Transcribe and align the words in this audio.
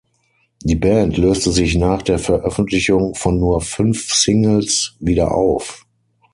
Die 0.63 0.73
Band 0.77 1.17
löste 1.19 1.51
sich 1.51 1.75
nach 1.75 2.01
der 2.01 2.17
Veröffentlichung 2.17 3.13
von 3.13 3.37
nur 3.37 3.61
fünf 3.61 4.11
Singles 4.11 4.95
wieder 4.99 5.31
auf. 5.35 5.85